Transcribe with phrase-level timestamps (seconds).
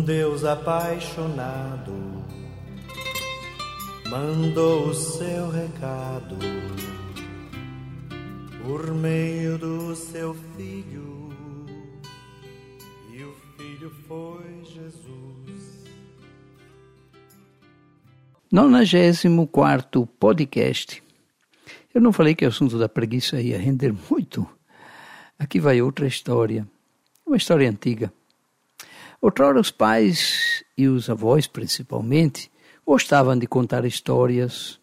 [0.00, 1.92] Deus apaixonado
[4.08, 6.36] mandou o seu recado
[8.64, 11.30] por meio do seu filho,
[13.12, 15.84] e o filho foi Jesus.
[18.50, 21.02] 94 podcast.
[21.94, 24.48] Eu não falei que o assunto da preguiça ia render muito.
[25.38, 26.66] Aqui vai outra história,
[27.26, 28.12] uma história antiga.
[29.20, 32.50] Outrora os pais e os avós, principalmente,
[32.86, 34.78] gostavam de contar histórias.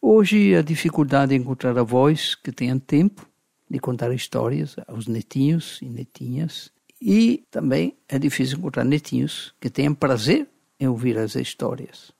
[0.00, 3.26] Hoje a dificuldade em encontrar avós que tenham tempo
[3.68, 6.70] de contar histórias aos netinhos e netinhas.
[7.00, 10.48] E também é difícil encontrar netinhos que tenham prazer
[10.78, 12.12] em ouvir as histórias.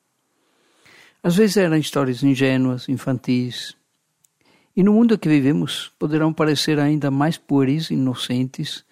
[1.22, 3.76] Às vezes eram histórias ingênuas, infantis,
[4.74, 8.84] e no mundo que vivemos poderão parecer ainda mais pueris e inocentes,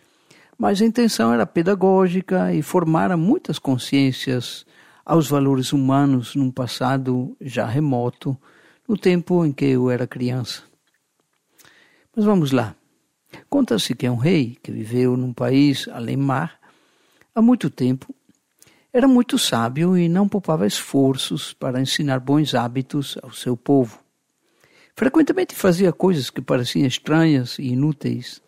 [0.58, 4.66] mas a intenção era pedagógica e formar muitas consciências
[5.06, 8.36] aos valores humanos num passado já remoto,
[8.86, 10.64] no tempo em que eu era criança.
[12.14, 12.74] Mas vamos lá.
[13.48, 16.58] Conta-se que um rei que viveu num país além mar
[17.34, 18.12] há muito tempo
[18.92, 24.00] era muito sábio e não poupava esforços para ensinar bons hábitos ao seu povo.
[24.96, 28.42] Frequentemente fazia coisas que pareciam estranhas e inúteis,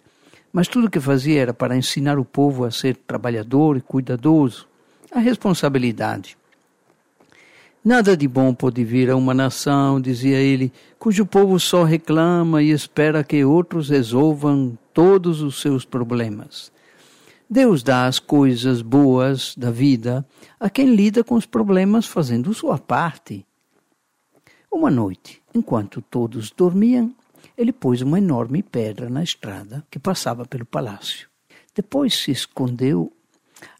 [0.53, 4.67] mas tudo o que fazia era para ensinar o povo a ser trabalhador e cuidadoso,
[5.13, 6.37] a responsabilidade.
[7.83, 12.71] Nada de bom pode vir a uma nação, dizia ele, cujo povo só reclama e
[12.71, 16.71] espera que outros resolvam todos os seus problemas.
[17.49, 20.27] Deus dá as coisas boas da vida
[20.59, 23.47] a quem lida com os problemas fazendo sua parte.
[24.71, 27.13] Uma noite, enquanto todos dormiam,
[27.61, 31.29] ele pôs uma enorme pedra na estrada que passava pelo palácio.
[31.75, 33.13] Depois se escondeu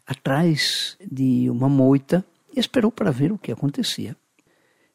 [0.05, 2.23] atrás de uma moita
[2.55, 4.15] e esperou para ver o que acontecia.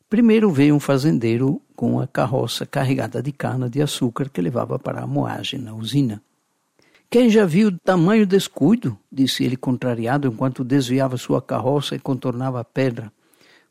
[0.08, 5.02] Primeiro veio um fazendeiro com a carroça carregada de cana de açúcar que levava para
[5.02, 6.22] a moagem na usina.
[7.10, 8.96] Quem já viu tamanho descuido?
[9.10, 13.12] disse ele contrariado enquanto desviava sua carroça e contornava a pedra.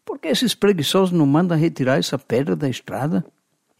[0.03, 3.25] Por que esses preguiçosos não mandam retirar essa pedra da estrada?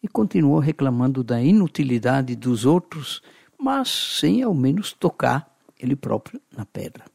[0.06, 3.24] E continuou reclamando da inutilidade dos outros,
[3.60, 3.90] mas
[4.20, 7.06] sem ao menos tocar ele próprio na pedra.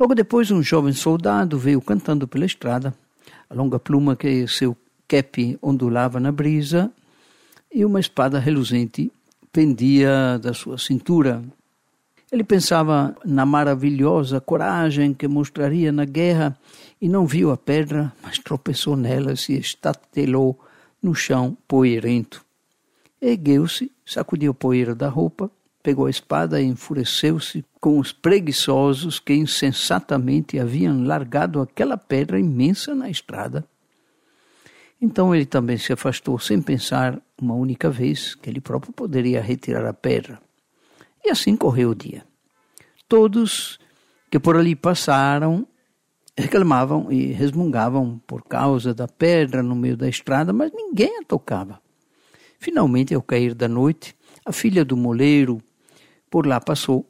[0.00, 2.94] Logo depois, um jovem soldado veio cantando pela estrada,
[3.50, 4.74] a longa pluma que seu
[5.06, 6.90] cap ondulava na brisa
[7.70, 9.12] e uma espada reluzente
[9.52, 11.44] pendia da sua cintura.
[12.32, 16.56] Ele pensava na maravilhosa coragem que mostraria na guerra
[16.98, 20.58] e não viu a pedra, mas tropeçou nela e se estatelou
[21.02, 22.44] no chão poeirento.
[23.20, 25.50] Ergueu-se, sacudiu a poeira da roupa,
[25.82, 32.94] pegou a espada e enfureceu-se com os preguiçosos que insensatamente haviam largado aquela pedra imensa
[32.94, 33.66] na estrada.
[35.00, 39.84] Então ele também se afastou sem pensar uma única vez que ele próprio poderia retirar
[39.84, 40.40] a pedra.
[41.24, 42.24] E assim correu o dia.
[43.08, 43.80] Todos
[44.30, 45.66] que por ali passaram
[46.36, 51.80] reclamavam e resmungavam por causa da pedra no meio da estrada, mas ninguém a tocava.
[52.58, 55.62] Finalmente, ao cair da noite, a filha do moleiro
[56.30, 57.06] por lá passou.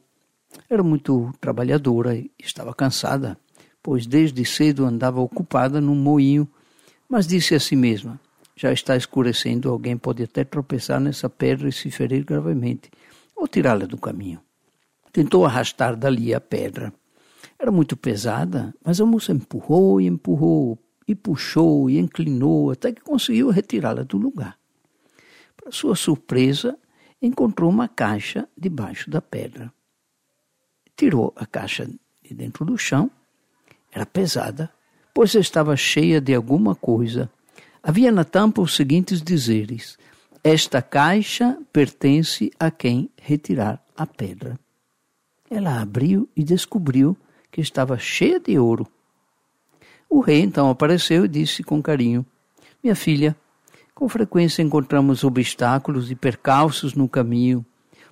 [0.68, 3.38] Era muito trabalhadora e estava cansada,
[3.82, 6.48] pois desde cedo andava ocupada num moinho,
[7.08, 8.20] mas disse a si mesma:
[8.56, 12.90] Já está escurecendo, alguém pode até tropeçar nessa pedra e se ferir gravemente
[13.36, 14.40] ou tirá-la do caminho.
[15.12, 16.92] Tentou arrastar dali a pedra.
[17.62, 23.00] Era muito pesada, mas a moça empurrou e empurrou, e puxou e inclinou até que
[23.00, 24.58] conseguiu retirá-la do lugar.
[25.56, 26.76] Para sua surpresa,
[27.22, 29.72] encontrou uma caixa debaixo da pedra.
[30.96, 31.88] Tirou a caixa
[32.20, 33.08] de dentro do chão.
[33.92, 34.68] Era pesada,
[35.14, 37.30] pois estava cheia de alguma coisa.
[37.80, 39.96] Havia na tampa os seguintes dizeres:
[40.42, 44.58] esta caixa pertence a quem retirar a pedra.
[45.48, 47.16] Ela abriu e descobriu
[47.52, 48.84] que estava cheia de ouro.
[50.10, 52.26] O rei então apareceu e disse com carinho:
[52.82, 53.36] Minha filha,
[53.94, 57.64] com frequência encontramos obstáculos e percalços no caminho.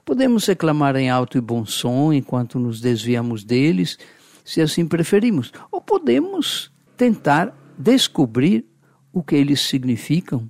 [0.05, 3.99] Podemos reclamar em alto e bom som enquanto nos desviamos deles,
[4.45, 8.65] se assim preferimos, ou podemos tentar descobrir
[9.13, 10.49] o que eles significam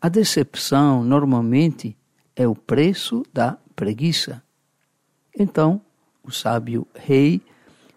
[0.00, 1.96] a decepção, normalmente,
[2.34, 4.42] é o preço da preguiça.
[5.38, 5.80] Então,
[6.22, 7.42] o sábio rei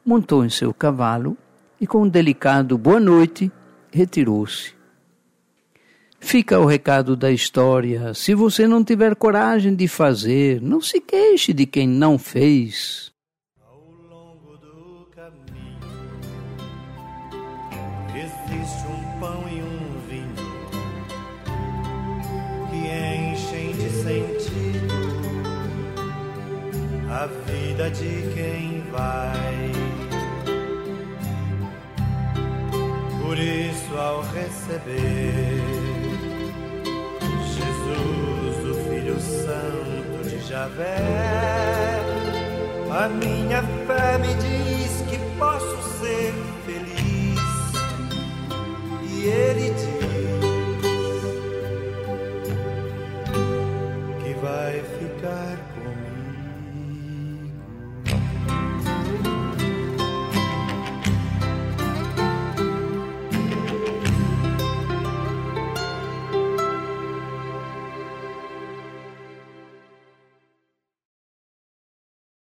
[0.05, 1.37] montou em seu cavalo
[1.79, 3.51] e, com um delicado boa noite,
[3.91, 4.73] retirou-se.
[6.19, 11.53] Fica o recado da história: se você não tiver coragem de fazer, não se queixe
[11.53, 13.11] de quem não fez.
[13.61, 13.77] Ao
[14.09, 15.79] longo do caminho
[18.15, 20.33] existe um pão e um vinho
[22.69, 22.77] que
[23.31, 24.93] enchem de sentido
[27.09, 29.92] a vida de quem vai.
[33.33, 35.59] Por isso, ao receber
[37.47, 40.99] Jesus, o Filho Santo de Javé,
[42.91, 46.31] a minha fé me diz que posso ser